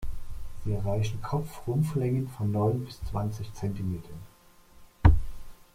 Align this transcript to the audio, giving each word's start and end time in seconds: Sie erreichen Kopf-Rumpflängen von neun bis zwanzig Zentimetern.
Sie 0.65 0.71
erreichen 0.73 1.21
Kopf-Rumpflängen 1.21 2.27
von 2.27 2.51
neun 2.51 2.85
bis 2.85 2.99
zwanzig 3.03 3.53
Zentimetern. 3.53 4.17